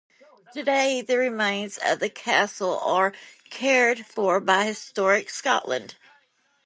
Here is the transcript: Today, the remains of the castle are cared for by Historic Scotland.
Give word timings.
Today, 0.51 1.03
the 1.03 1.19
remains 1.19 1.77
of 1.77 1.99
the 1.99 2.09
castle 2.09 2.79
are 2.79 3.13
cared 3.51 4.03
for 4.03 4.39
by 4.39 4.63
Historic 4.65 5.29
Scotland. 5.29 5.93